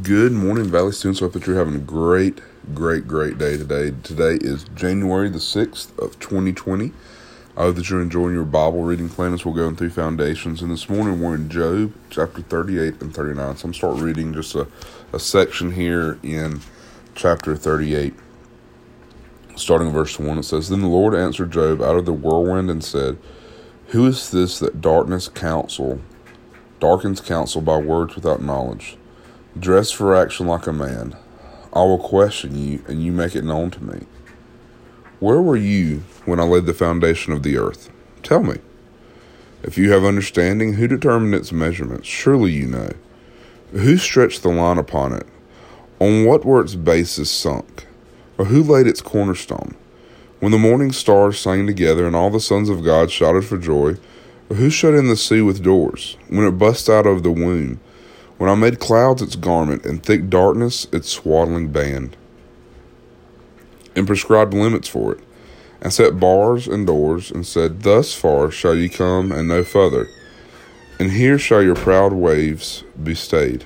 [0.00, 1.20] Good morning, Valley students.
[1.20, 2.40] I hope that you're having a great,
[2.72, 3.92] great, great day today.
[4.02, 6.92] Today is January the 6th of 2020.
[7.56, 10.62] I hope that you're enjoying your Bible reading plan as we're going through Foundations.
[10.62, 13.56] And this morning we're in Job chapter 38 and 39.
[13.56, 14.66] So I'm start reading just a,
[15.12, 16.60] a section here in
[17.14, 18.14] chapter 38.
[19.56, 22.82] Starting verse 1, it says, Then the Lord answered Job out of the whirlwind and
[22.82, 23.18] said,
[23.88, 26.00] Who is this that darkness counsel,
[26.80, 28.96] darkens counsel by words without knowledge?
[29.58, 31.14] Dress for action like a man.
[31.74, 34.06] I will question you, and you make it known to me.
[35.20, 37.90] Where were you when I laid the foundation of the earth?
[38.22, 38.56] Tell me.
[39.62, 42.08] If you have understanding, who determined its measurements?
[42.08, 42.92] Surely you know.
[43.72, 45.26] Who stretched the line upon it?
[46.00, 47.86] On what were its bases sunk?
[48.38, 49.76] Or who laid its cornerstone?
[50.40, 53.96] When the morning stars sang together and all the sons of God shouted for joy,
[54.48, 56.16] or who shut in the sea with doors?
[56.28, 57.80] When it burst out of the womb,
[58.42, 62.16] when I made clouds its garment and thick darkness its swaddling band,
[63.94, 65.20] and prescribed limits for it,
[65.80, 70.08] and set bars and doors, and said, Thus far shall ye come and no further,
[70.98, 73.64] and here shall your proud waves be stayed.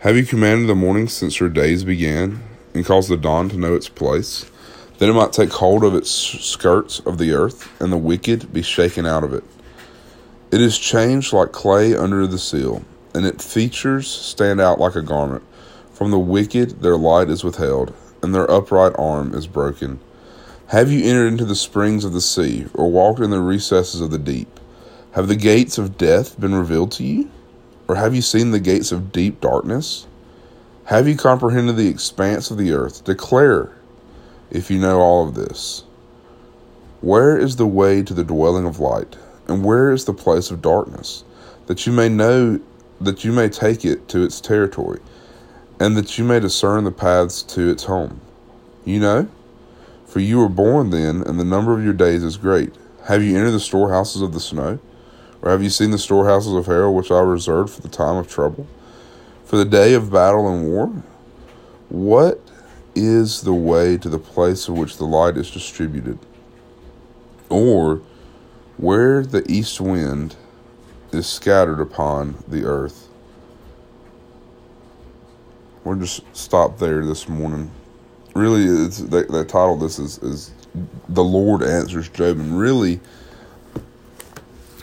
[0.00, 2.42] Have you commanded the morning since your days began,
[2.74, 4.50] and caused the dawn to know its place?
[4.98, 8.62] that it might take hold of its skirts of the earth, and the wicked be
[8.62, 9.44] shaken out of it.
[10.50, 12.84] It is changed like clay under the seal
[13.14, 15.44] and its features stand out like a garment.
[15.92, 20.00] From the wicked their light is withheld, and their upright arm is broken.
[20.68, 24.10] Have you entered into the springs of the sea, or walked in the recesses of
[24.10, 24.60] the deep?
[25.12, 27.30] Have the gates of death been revealed to you?
[27.86, 30.06] Or have you seen the gates of deep darkness?
[30.86, 33.04] Have you comprehended the expanse of the earth?
[33.04, 33.70] Declare,
[34.50, 35.84] if you know all of this.
[37.00, 40.62] Where is the way to the dwelling of light, and where is the place of
[40.62, 41.24] darkness?
[41.66, 42.60] That you may know
[43.00, 45.00] that you may take it to its territory,
[45.80, 48.20] and that you may discern the paths to its home.
[48.84, 49.28] You know?
[50.06, 52.74] For you were born then, and the number of your days is great.
[53.04, 54.78] Have you entered the storehouses of the snow?
[55.42, 58.28] Or have you seen the storehouses of hell which I reserved for the time of
[58.28, 58.66] trouble?
[59.44, 61.02] For the day of battle and war?
[61.88, 62.40] What
[62.94, 66.18] is the way to the place of which the light is distributed?
[67.50, 68.00] Or
[68.76, 70.36] where the east wind
[71.14, 73.08] is scattered upon the earth.
[75.84, 77.70] We're just stopped there this morning.
[78.34, 80.50] Really, it's they, they titled this is, is
[81.08, 83.00] the Lord answers Job, and really,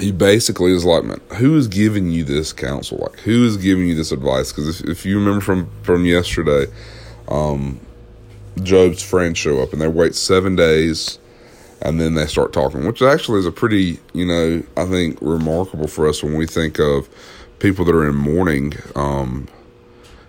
[0.00, 2.98] he basically is like, man, who is giving you this counsel?
[2.98, 4.52] Like, who is giving you this advice?
[4.52, 6.66] Because if, if you remember from from yesterday,
[7.28, 7.78] um,
[8.62, 11.18] Job's friends show up and they wait seven days
[11.82, 15.86] and then they start talking, which actually is a pretty, you know, I think remarkable
[15.86, 17.08] for us when we think of
[17.58, 18.74] people that are in mourning.
[18.94, 19.48] Um,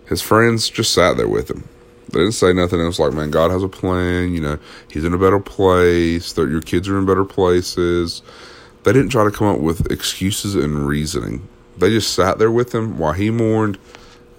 [0.08, 1.68] his friends just sat there with him.
[2.12, 4.60] They didn't say nothing else like, man, God has a plan, you know,
[4.90, 8.22] he's in a better place, that your kids are in better places.
[8.84, 11.48] They didn't try to come up with excuses and reasoning.
[11.78, 13.78] They just sat there with him while he mourned,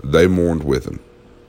[0.03, 1.01] they mourned with him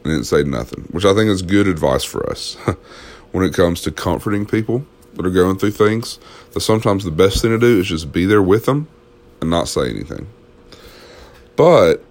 [0.03, 2.55] and didn't say nothing, which I think is good advice for us
[3.31, 6.19] when it comes to comforting people that are going through things,
[6.51, 8.87] that sometimes the best thing to do is just be there with them
[9.41, 10.27] and not say anything.
[11.55, 12.03] But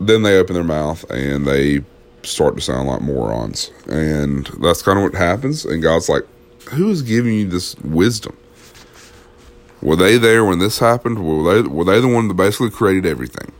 [0.00, 1.84] then they open their mouth and they
[2.22, 3.70] start to sound like morons.
[3.86, 5.64] And that's kind of what happens.
[5.64, 6.24] And God's like,
[6.70, 8.36] Who is giving you this wisdom?
[9.82, 11.24] Were they there when this happened?
[11.24, 13.52] Were they were they the one that basically created everything?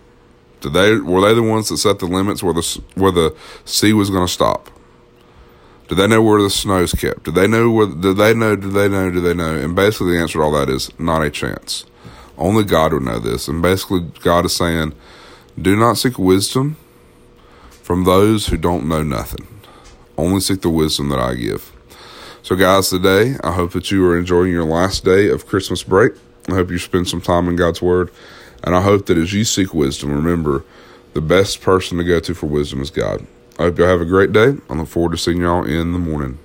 [0.61, 3.93] Did they were they the ones that set the limits where the where the sea
[3.93, 4.71] was going to stop?
[5.89, 7.25] Do they know where the snow's kept?
[7.25, 7.87] Do they know where?
[7.87, 8.57] Do they know?
[8.57, 9.11] Do they know?
[9.11, 9.55] Do they know?
[9.55, 11.85] And basically, the answer to all that is not a chance.
[12.39, 13.49] Only God would know this.
[13.49, 14.95] And basically, God is saying,
[15.61, 16.77] do not seek wisdom
[17.71, 19.47] from those who don't know nothing.
[20.19, 21.73] Only seek the wisdom that I give.
[22.43, 26.13] So, guys, today, I hope that you are enjoying your last day of Christmas break.
[26.49, 28.11] I hope you spend some time in God's Word.
[28.63, 30.65] And I hope that as you seek wisdom, remember
[31.15, 33.27] the best person to go to for wisdom is God.
[33.59, 34.57] I hope y'all have a great day.
[34.69, 36.39] I look forward to seeing y'all in the morning.